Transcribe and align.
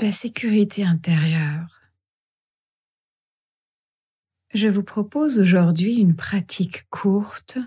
la 0.00 0.12
sécurité 0.12 0.84
intérieure. 0.84 1.80
Je 4.54 4.68
vous 4.68 4.82
propose 4.82 5.38
aujourd'hui 5.38 5.96
une 5.96 6.16
pratique 6.16 6.88
courte 6.88 7.58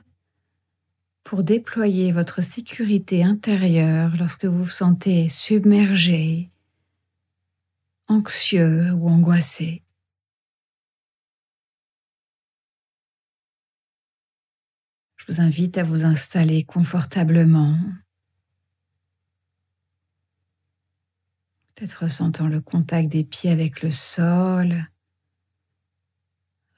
pour 1.23 1.43
déployer 1.43 2.11
votre 2.11 2.41
sécurité 2.41 3.23
intérieure 3.23 4.15
lorsque 4.17 4.45
vous 4.45 4.63
vous 4.63 4.69
sentez 4.69 5.29
submergé, 5.29 6.49
anxieux 8.07 8.91
ou 8.93 9.09
angoissé. 9.09 9.83
Je 15.15 15.25
vous 15.29 15.39
invite 15.39 15.77
à 15.77 15.83
vous 15.83 16.03
installer 16.03 16.63
confortablement 16.63 17.77
Peut-être 21.75 22.03
ressentant 22.03 22.47
le 22.47 22.61
contact 22.61 23.09
des 23.09 23.23
pieds 23.23 23.49
avec 23.49 23.81
le 23.81 23.89
sol, 23.89 24.87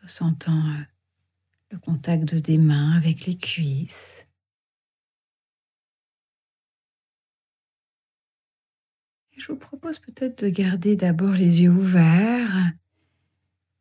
ressentant 0.02 0.66
euh, 0.70 0.84
le 1.72 1.80
contact 1.80 2.36
des 2.36 2.58
mains 2.58 2.96
avec 2.96 3.26
les 3.26 3.38
cuisses. 3.38 4.26
Je 9.36 9.52
vous 9.52 9.58
propose 9.58 10.00
peut-être 10.00 10.46
de 10.46 10.50
garder 10.50 10.96
d'abord 10.96 11.34
les 11.34 11.62
yeux 11.62 11.70
ouverts 11.70 12.72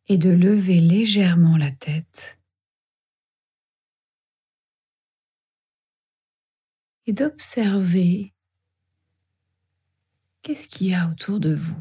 et 0.09 0.19
de 0.19 0.31
lever 0.31 0.81
légèrement 0.81 1.57
la 1.57 1.71
tête. 1.71 2.39
Et 7.07 7.13
d'observer 7.13 8.34
Qu'est-ce 10.45 10.69
qu'il 10.69 10.89
y 10.89 10.95
a 10.95 11.09
autour 11.09 11.41
de 11.41 11.55
vous? 11.55 11.81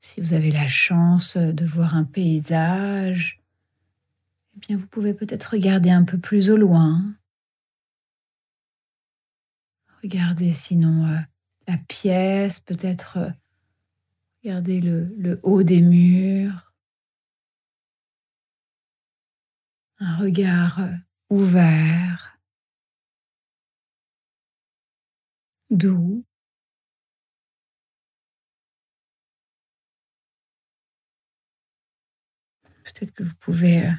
Si 0.00 0.20
vous 0.20 0.34
avez 0.34 0.50
la 0.50 0.66
chance 0.66 1.36
de 1.36 1.64
voir 1.64 1.94
un 1.94 2.02
paysage, 2.02 3.40
eh 4.56 4.58
bien 4.58 4.76
vous 4.76 4.88
pouvez 4.88 5.14
peut-être 5.14 5.52
regarder 5.52 5.90
un 5.90 6.02
peu 6.02 6.18
plus 6.18 6.50
au 6.50 6.56
loin. 6.56 7.14
Regardez 10.02 10.50
sinon 10.50 11.06
euh, 11.06 11.18
la 11.68 11.76
pièce, 11.76 12.58
peut-être 12.58 13.18
euh, 13.18 13.30
regardez 14.42 14.80
le, 14.80 15.14
le 15.16 15.38
haut 15.44 15.62
des 15.62 15.82
murs. 15.82 16.74
Un 20.00 20.16
regard 20.16 20.80
euh, 20.80 20.92
ouvert 21.30 22.37
doux. 25.70 26.24
Peut-être 32.84 33.12
que 33.12 33.22
vous 33.22 33.34
pouvez 33.36 33.86
euh, 33.86 33.92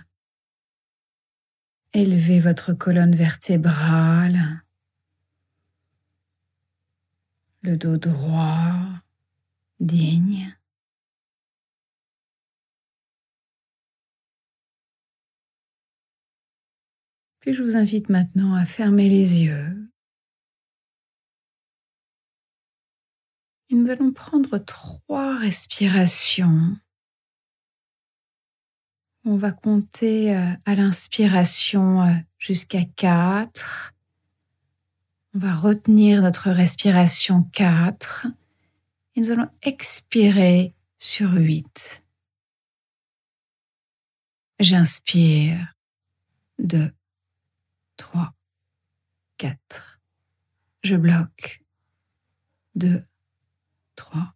élever 1.94 2.40
votre 2.40 2.74
colonne 2.74 3.16
vertébrale, 3.16 4.64
le 7.62 7.78
dos 7.78 7.98
droit, 7.98 8.74
digne. 9.80 10.56
Puis 17.40 17.54
je 17.54 17.64
vous 17.64 17.76
invite 17.76 18.10
maintenant 18.10 18.56
à 18.56 18.66
fermer 18.66 19.08
les 19.08 19.44
yeux 19.44 19.89
Nous 23.72 23.90
allons 23.92 24.12
prendre 24.12 24.58
trois 24.58 25.38
respirations. 25.38 26.76
On 29.26 29.38
va 29.38 29.52
compter 29.52 30.36
euh, 30.36 30.54
à 30.66 30.74
l'inspiration 30.74 32.02
euh, 32.02 32.14
jusqu'à 32.40 32.84
quatre. 32.84 33.94
On 35.36 35.40
va 35.40 35.54
retenir 35.54 36.24
notre 36.24 36.50
respiration 36.50 37.44
quatre. 37.44 38.26
Et 39.16 39.22
nous 39.22 39.32
allons 39.32 39.50
expirer 39.62 40.74
sur 40.98 41.32
huit. 41.34 42.04
J'inspire. 44.60 45.76
Deux, 46.58 46.92
trois, 47.98 48.34
quatre. 49.38 50.02
Je 50.84 50.96
bloque. 50.96 51.62
Deux, 52.76 53.04
3, 54.00 54.34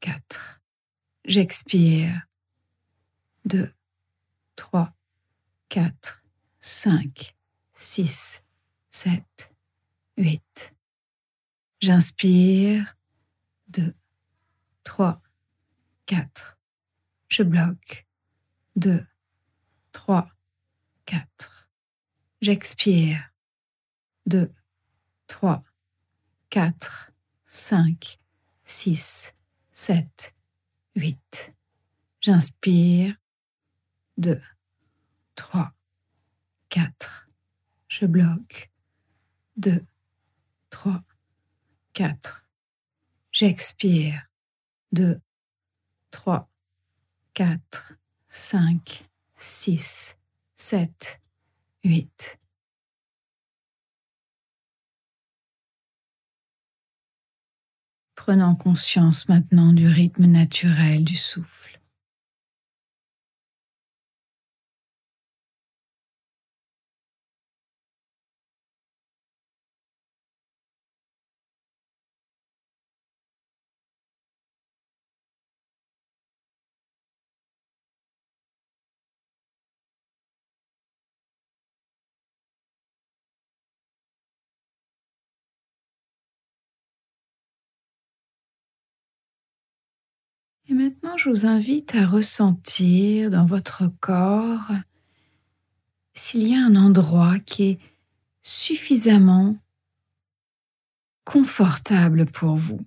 4. 0.00 0.60
J'expire. 1.24 2.26
2, 3.44 3.72
3, 4.56 4.92
4, 5.68 6.24
5, 6.60 7.36
6, 7.74 8.42
7, 8.90 9.54
8. 10.16 10.74
J'inspire. 11.80 12.96
2, 13.68 13.94
3, 14.82 15.22
4. 16.06 16.58
Je 17.28 17.44
bloque. 17.44 18.04
2, 18.74 19.06
3, 19.92 20.28
4. 21.06 21.68
J'expire. 22.40 23.30
2, 24.26 24.52
3, 25.28 25.62
4, 26.50 27.12
5, 27.46 28.18
6, 28.64 29.32
7, 29.72 30.34
8. 30.94 31.52
J'inspire. 32.20 33.16
2, 34.18 34.40
3, 35.34 35.72
4. 36.68 37.28
Je 37.88 38.06
bloque. 38.06 38.70
2, 39.56 39.84
3, 40.70 41.02
4. 41.92 42.48
J'expire. 43.32 44.28
2, 44.92 45.20
3, 46.10 46.48
4, 47.34 47.94
5, 48.28 49.08
6, 49.34 50.16
7, 50.56 51.20
8. 51.84 52.38
Prenant 58.24 58.54
conscience 58.54 59.28
maintenant 59.28 59.72
du 59.72 59.88
rythme 59.88 60.26
naturel 60.26 61.02
du 61.02 61.16
souffle. 61.16 61.80
Et 90.68 90.74
maintenant, 90.74 91.16
je 91.16 91.28
vous 91.28 91.46
invite 91.46 91.94
à 91.94 92.06
ressentir 92.06 93.30
dans 93.30 93.44
votre 93.44 93.88
corps 94.00 94.70
s'il 96.14 96.46
y 96.46 96.54
a 96.54 96.64
un 96.64 96.76
endroit 96.76 97.38
qui 97.40 97.62
est 97.64 97.78
suffisamment 98.42 99.56
confortable 101.24 102.26
pour 102.26 102.56
vous. 102.56 102.80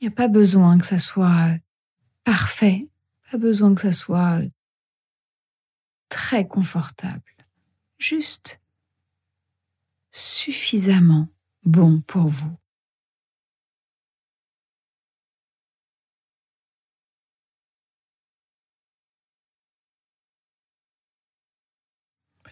Il 0.00 0.04
n'y 0.04 0.12
a 0.12 0.16
pas 0.16 0.28
besoin 0.28 0.78
que 0.78 0.84
ça 0.84 0.98
soit 0.98 1.56
parfait, 2.22 2.88
pas 3.30 3.38
besoin 3.38 3.74
que 3.74 3.80
ça 3.80 3.92
soit 3.92 4.40
très 6.08 6.46
confortable, 6.46 7.34
juste 7.98 8.60
suffisamment 10.12 11.28
bon 11.64 12.00
pour 12.00 12.28
vous. 12.28 12.56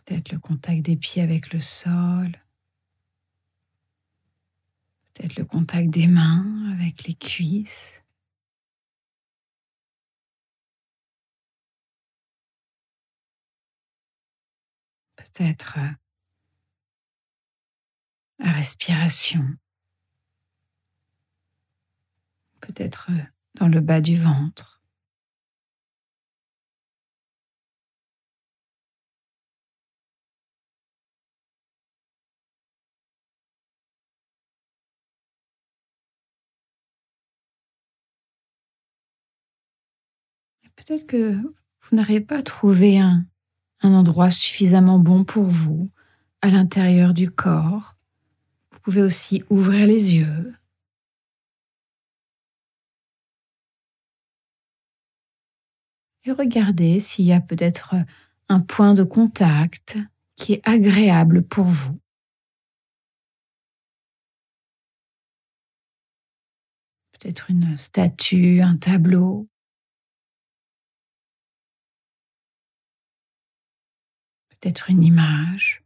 Peut-être 0.05 0.33
le 0.33 0.39
contact 0.39 0.83
des 0.83 0.97
pieds 0.97 1.23
avec 1.23 1.53
le 1.53 1.61
sol, 1.61 2.33
peut-être 5.15 5.37
le 5.37 5.45
contact 5.45 5.91
des 5.91 6.07
mains 6.07 6.73
avec 6.73 7.05
les 7.05 7.15
cuisses. 7.15 8.03
Peut-être 15.17 15.79
euh, 15.79 15.91
la 18.39 18.53
respiration 18.53 19.57
peut-être 22.67 23.11
dans 23.57 23.69
le 23.69 23.81
bas 23.81 24.01
du 24.01 24.17
ventre. 24.17 24.74
Peut-être 40.77 41.07
que 41.07 41.35
vous 41.35 41.97
n'arrivez 41.97 42.21
pas 42.21 42.39
à 42.39 42.43
trouver 42.43 42.99
un, 42.99 43.27
endroit 43.83 44.31
suffisamment 44.31 44.99
bon 44.99 45.25
pour 45.25 45.43
vous 45.45 45.91
à 46.41 46.49
l'intérieur 46.49 47.13
du 47.13 47.31
corps. 47.31 47.97
Vous 48.71 48.79
pouvez 48.81 49.03
aussi 49.03 49.45
ouvrir 49.51 49.87
les 49.87 50.15
yeux. 50.15 50.55
Et 56.25 56.33
regardez 56.33 57.01
s'il 57.01 57.27
y 57.27 57.33
a 57.35 57.41
peut-être 57.41 57.95
un 58.49 58.61
point 58.61 58.95
de 58.95 59.05
contact 59.05 59.99
qui 60.37 60.55
est 60.55 60.67
agréable 60.67 61.43
pour 61.43 61.65
vous. 61.65 62.01
Peut-être 67.13 67.51
une 67.51 67.77
statue, 67.77 68.61
un 68.63 68.77
tableau, 68.77 69.49
peut-être 74.65 74.89
une 74.89 75.03
image. 75.03 75.83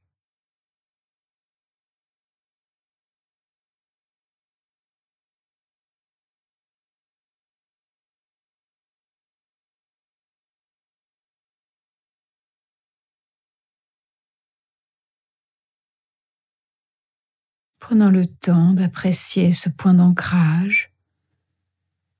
Prenons 17.80 18.10
le 18.10 18.26
temps 18.26 18.74
d'apprécier 18.74 19.50
ce 19.50 19.68
point 19.68 19.94
d'ancrage 19.94 20.92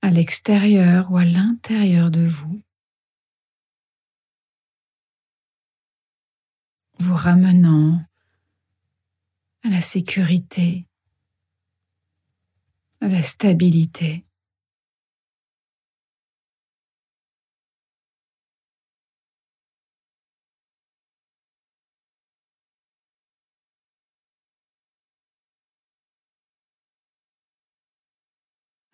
à 0.03 0.11
l'extérieur 0.11 1.13
ou 1.13 1.19
à 1.19 1.25
l'intérieur 1.25 2.11
de 2.11 2.27
vous. 2.27 2.63
Vous 6.99 7.15
ramenant 7.15 8.01
à 9.65 9.69
la 9.69 9.81
sécurité, 9.81 10.87
à 13.01 13.09
la 13.09 13.23
stabilité. 13.23 14.25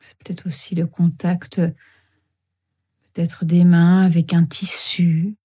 C'est 0.00 0.18
peut-être 0.18 0.46
aussi 0.46 0.74
le 0.74 0.86
contact 0.86 1.60
peut-être 3.14 3.44
des 3.44 3.64
mains 3.64 4.02
avec 4.02 4.34
un 4.34 4.44
tissu, 4.44 5.36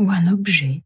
ou 0.00 0.10
un 0.10 0.26
objet. 0.32 0.82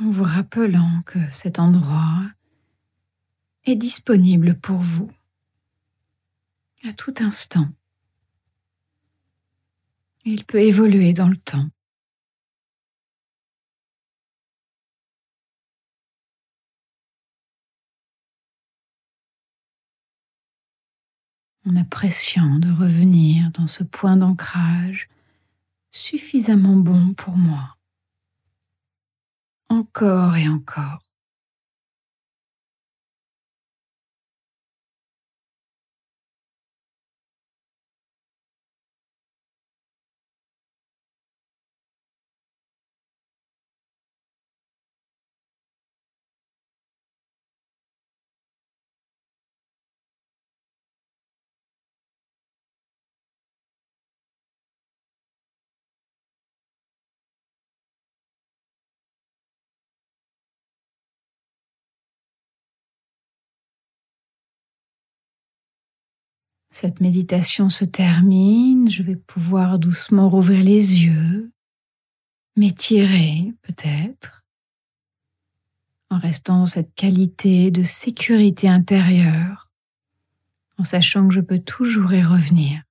en 0.00 0.10
vous 0.10 0.24
rappelant 0.24 1.02
que 1.06 1.18
cet 1.30 1.60
endroit 1.60 2.24
est 3.64 3.76
disponible 3.76 4.58
pour 4.58 4.78
vous 4.78 5.12
à 6.84 6.92
tout 6.92 7.14
instant. 7.20 7.68
Il 10.24 10.44
peut 10.44 10.60
évoluer 10.60 11.12
dans 11.12 11.28
le 11.28 11.36
temps. 11.36 11.68
En 21.66 21.76
appréciant 21.76 22.58
de 22.58 22.70
revenir 22.70 23.50
dans 23.52 23.66
ce 23.66 23.82
point 23.82 24.16
d'ancrage 24.16 25.08
suffisamment 25.90 26.76
bon 26.76 27.14
pour 27.14 27.36
moi. 27.36 27.76
Encore 29.68 30.36
et 30.36 30.48
encore. 30.48 31.01
Cette 66.72 67.00
méditation 67.00 67.68
se 67.68 67.84
termine, 67.84 68.90
je 68.90 69.02
vais 69.02 69.14
pouvoir 69.14 69.78
doucement 69.78 70.30
rouvrir 70.30 70.64
les 70.64 71.04
yeux, 71.04 71.52
m'étirer 72.56 73.52
peut-être, 73.60 74.46
en 76.08 76.16
restant 76.16 76.60
dans 76.60 76.66
cette 76.66 76.94
qualité 76.94 77.70
de 77.70 77.82
sécurité 77.82 78.68
intérieure, 78.68 79.70
en 80.78 80.84
sachant 80.84 81.28
que 81.28 81.34
je 81.34 81.40
peux 81.40 81.58
toujours 81.58 82.14
y 82.14 82.22
revenir. 82.22 82.82